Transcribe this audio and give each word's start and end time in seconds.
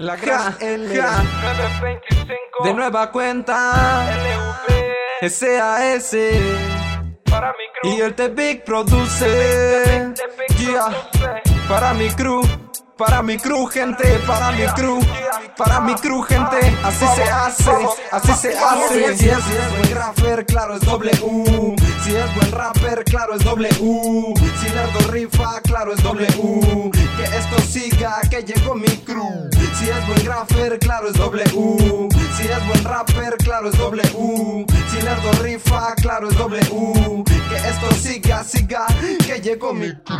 La 0.00 0.16
gran 0.16 0.56
L 0.60 0.88
925 0.88 2.64
de 2.64 2.72
nueva 2.72 3.10
cuenta. 3.10 4.08
SAS 5.28 6.16
para 7.30 7.52
mi 7.52 7.64
crew. 7.82 7.92
Y 7.92 8.00
el 8.00 8.14
The 8.14 8.28
Big 8.28 8.64
produce. 8.64 10.14
Para 11.68 11.92
mi 11.92 12.08
crew. 12.08 12.40
Para 12.96 13.22
mi 13.22 13.36
crew 13.36 13.66
gente. 13.66 14.18
Para 14.26 14.52
mi 14.52 14.66
crew. 14.68 15.00
para 15.58 15.80
mi 15.80 15.94
crew 15.96 16.22
gente. 16.22 16.78
Así 16.82 17.06
se 17.14 17.22
hace. 17.24 17.70
así 18.10 18.32
se 18.32 18.56
hace. 18.56 19.16
si 19.18 19.28
es, 19.28 19.38
buen 19.76 19.94
rapper 19.94 20.46
claro 20.46 20.76
es 20.76 20.80
doble 20.80 21.12
U. 21.20 21.76
Si 22.02 22.16
es 22.16 22.34
buen 22.36 22.52
rapper 22.52 23.04
claro 23.04 23.34
es 23.34 23.44
doble 23.44 23.68
U. 23.80 24.32
Si 24.62 24.68
Lerdo 24.70 25.10
rifa 25.10 25.60
claro 25.60 25.92
es 25.92 26.02
doble 26.02 26.26
U. 26.38 26.90
Que 26.90 27.24
esto 27.36 27.58
siga 27.60 28.18
que 28.30 28.42
llegó 28.42 28.74
mi 28.74 28.88
crew 29.04 29.50
si 29.80 29.88
es 29.88 30.06
buen 30.06 30.26
rapper 30.26 30.78
claro 30.78 31.08
es 31.08 31.18
U. 31.54 32.08
Si 32.36 32.44
es 32.44 32.66
buen 32.66 32.84
rapper 32.84 33.36
claro 33.38 33.70
es 33.70 34.14
U. 34.14 34.66
Si 34.90 35.02
Lerdo 35.02 35.32
rifa 35.42 35.94
claro 35.96 36.28
es 36.28 36.70
U. 36.70 37.24
Que 37.24 37.56
esto 37.56 37.90
siga 37.96 38.44
siga 38.44 38.86
llegó 39.40 39.72
mi 39.72 39.92
crew. 39.92 40.18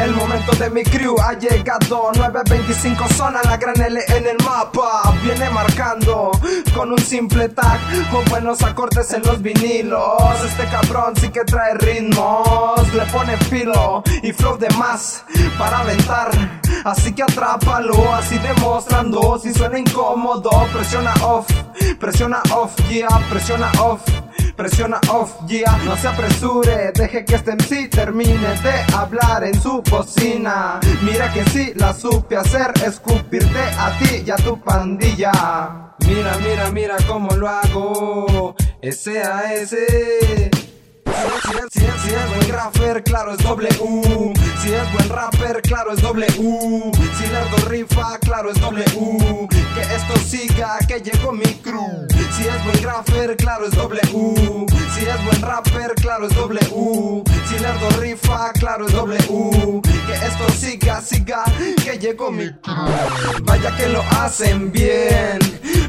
El 0.00 0.12
momento 0.14 0.52
de 0.56 0.70
mi 0.70 0.82
crew 0.82 1.16
ha 1.20 1.34
llegado. 1.34 2.12
925 2.14 3.08
zona 3.14 3.40
la 3.44 3.56
gran 3.56 3.80
L 3.80 4.00
en 4.08 4.26
el 4.26 4.36
mapa. 4.44 5.14
Viene 5.22 5.50
marcando 5.50 6.30
con 6.74 6.92
un 6.92 6.98
simple 6.98 7.48
tag 7.48 7.80
Con 8.10 8.24
buenos 8.26 8.62
acordes 8.62 9.12
en 9.12 9.22
los 9.22 9.42
vinilos. 9.42 10.44
Este 10.44 10.64
cabrón 10.66 11.14
sí 11.16 11.28
que 11.28 11.44
trae 11.44 11.74
ritmos 11.74 12.94
Le 12.94 13.04
pone 13.06 13.36
filo 13.48 14.02
y 14.22 14.32
flow 14.32 14.58
de 14.58 14.68
más 14.70 15.24
para 15.58 15.80
aventar. 15.80 16.30
Así 16.84 17.12
que 17.12 17.22
atrápalo 17.22 18.14
así 18.14 18.38
demostrando. 18.38 19.38
Si 19.38 19.52
suena 19.52 19.78
incómodo 19.78 20.50
presiona 20.72 21.14
off 21.22 21.46
Presiona 21.98 22.40
off, 22.54 22.76
yeah, 22.88 23.08
presiona 23.28 23.70
off 23.80 24.02
Presiona 24.58 24.98
off, 25.12 25.46
yeah, 25.46 25.78
no 25.84 25.96
se 25.96 26.08
apresure 26.08 26.90
Deje 26.92 27.24
que 27.24 27.36
este 27.36 27.52
MC 27.52 27.88
termine 27.88 28.60
de 28.60 28.92
hablar 28.92 29.44
en 29.44 29.54
su 29.62 29.80
bocina. 29.88 30.80
Mira 31.02 31.32
que 31.32 31.44
sí 31.50 31.72
la 31.76 31.94
supe 31.94 32.36
hacer 32.36 32.72
Escupirte 32.84 33.60
a 33.78 33.96
ti 34.00 34.24
y 34.26 34.30
a 34.32 34.34
tu 34.34 34.60
pandilla. 34.60 35.94
Mira, 36.08 36.36
mira, 36.38 36.70
mira 36.72 36.96
cómo 37.06 37.36
lo 37.36 37.48
hago. 37.48 38.56
S.A.S. 38.82 39.76
Si 39.76 39.84
es, 40.42 40.57
si, 41.72 42.14
es, 42.14 42.36
buen 42.36 42.48
rapper, 42.50 43.02
claro 43.02 43.32
es 43.32 43.38
doble 43.38 43.68
U 43.80 44.32
Si 44.62 44.72
es 44.72 44.92
buen 44.92 45.08
rapper, 45.08 45.62
claro 45.62 45.92
es 45.92 46.02
doble 46.02 46.26
U 46.38 46.92
Si 47.16 47.26
Lerdo 47.26 47.56
rifa, 47.68 48.18
claro 48.18 48.50
es 48.50 48.60
doble 48.60 48.84
U 48.96 49.48
Que 49.48 49.80
esto 49.80 50.16
siga, 50.24 50.78
que 50.86 51.00
llegó 51.00 51.32
mi 51.32 51.44
crew 51.62 52.06
Si 52.36 52.46
es 52.46 52.64
buen 52.64 52.82
rapper, 52.82 53.36
claro 53.36 53.66
es 53.66 53.72
doble 53.72 54.00
U 54.12 54.66
Si 54.94 55.04
es 55.04 55.24
buen 55.24 55.42
rapper, 55.42 55.94
claro 55.96 56.26
es 56.26 56.34
doble 56.34 56.60
U 56.72 57.24
Si 57.48 57.58
Lerdo 57.58 57.90
rifa, 58.00 58.52
claro 58.52 58.86
es 58.86 58.92
doble 58.92 59.18
U 59.28 59.82
Que 59.82 60.14
esto 60.14 60.48
siga, 60.56 61.00
siga, 61.00 61.44
que 61.84 61.98
llegó 61.98 62.30
mi 62.30 62.48
crew 62.48 63.42
Vaya 63.42 63.76
que 63.76 63.88
lo 63.88 64.02
hacen 64.20 64.70
bien 64.70 65.38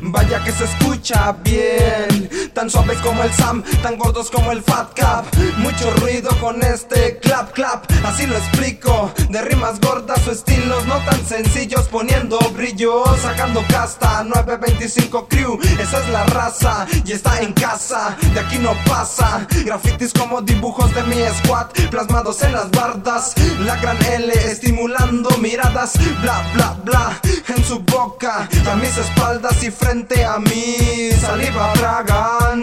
Vaya 0.02 0.44
que 0.44 0.52
se 0.52 0.64
escucha 0.64 1.34
bien 1.44 2.29
Tan 2.60 2.70
suaves 2.70 2.98
como 2.98 3.24
el 3.24 3.32
Sam, 3.32 3.64
tan 3.82 3.98
gordos 3.98 4.30
como 4.30 4.52
el 4.52 4.62
Fat 4.62 4.94
Cap. 4.94 5.24
Mucho 5.60 5.90
ruido 5.92 6.30
con 6.42 6.62
este 6.62 7.18
clap 7.20 7.54
clap 7.54 7.90
Así 8.04 8.28
lo 8.28 8.36
explico, 8.36 9.14
de 9.30 9.42
rimas 9.44 9.80
gordas 9.80 10.28
o 10.28 10.32
estilos 10.32 10.86
no 10.86 10.98
tan 11.06 11.26
sencillos 11.26 11.88
Poniendo 11.88 12.38
brillo, 12.54 13.06
sacando 13.16 13.64
casta. 13.70 14.26
925 14.26 15.30
crew, 15.30 15.58
esa 15.80 16.00
es 16.00 16.10
la 16.10 16.26
raza 16.26 16.86
Y 17.06 17.14
está 17.14 17.40
en 17.40 17.54
casa, 17.54 18.18
de 18.34 18.42
aquí 18.42 18.58
no 18.58 18.74
pasa. 18.90 19.48
Grafitis 19.64 20.12
como 20.12 20.42
dibujos 20.42 20.94
de 20.94 21.04
mi 21.04 21.16
squad 21.38 21.68
Plasmados 21.90 22.44
en 22.44 22.52
las 22.52 22.70
bardas. 22.72 23.36
La 23.62 23.78
gran 23.78 24.04
L 24.04 24.34
estimulando 24.34 25.30
miradas 25.38 25.94
Bla 26.22 26.44
bla 26.54 26.78
bla 26.84 27.22
en 27.56 27.64
su 27.64 27.80
boca 27.80 28.48
a 28.70 28.76
mis 28.76 28.96
espaldas 28.98 29.64
y 29.64 29.72
frente 29.72 30.24
a 30.24 30.38
mí 30.40 31.10
Saliva 31.20 31.74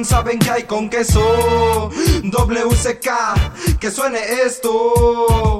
saben 0.04 0.38
que 0.38 0.50
hay 0.50 0.62
con 0.64 0.88
queso. 0.88 1.90
WCK, 2.22 3.78
que 3.78 3.90
suene 3.90 4.18
esto. 4.44 5.58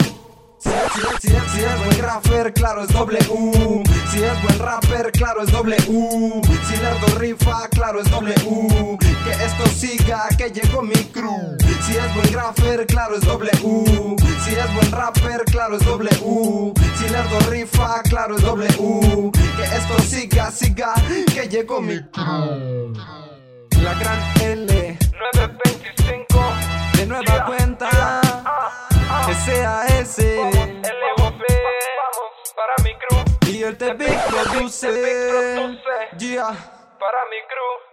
Si 1.20 1.60
es, 1.62 1.78
buen 1.84 1.98
rapper, 1.98 2.52
claro 2.52 2.82
es 2.82 2.90
U 2.94 3.82
Si 4.10 4.22
es 4.22 4.42
buen 4.42 4.58
rapper, 4.58 5.12
claro 5.12 5.42
es 5.42 5.52
U 5.88 6.42
Si 6.66 6.76
Lerdo 6.76 7.18
rifa, 7.18 7.68
claro 7.68 8.00
es 8.00 8.12
U 8.12 8.98
Que 8.98 9.30
esto 9.30 9.66
siga, 9.68 10.26
que 10.36 10.50
llegó 10.50 10.82
mi 10.82 10.94
crew. 10.94 11.56
Si 11.86 11.96
es 11.96 12.14
buen 12.14 12.32
rapper, 12.32 12.86
claro 12.86 13.16
es 13.16 13.24
U 13.62 14.16
Si 14.44 14.54
es 14.54 14.74
buen 14.74 14.90
rapper, 14.90 15.44
claro 15.44 15.76
es 15.76 15.86
U 16.22 16.72
Si 16.98 17.08
Lerdo 17.08 17.50
rifa, 17.50 18.02
claro 18.02 18.36
es 18.36 18.44
U 18.78 19.30
Que 19.32 19.64
esto 19.64 20.02
siga, 20.02 20.50
siga, 20.50 20.94
que 21.32 21.48
llegó 21.48 21.80
mi 21.80 22.00
crew 22.10 22.92
La 23.86 23.94
gran 23.94 24.18
L 24.42 24.98
925 25.12 26.38
de 26.96 27.06
nueva 27.06 27.44
cuenta 27.46 27.88
SAS 29.44 30.18
LV 30.18 31.42
para 32.56 32.74
mi 32.82 32.92
crew. 32.96 33.24
Y 33.46 33.62
el 33.62 33.78
The 33.78 33.94
Big 33.94 34.18
produce. 34.26 34.88
Yeah. 36.18 36.48
Para 36.98 37.20
mi 37.30 37.38
crew 37.46 37.85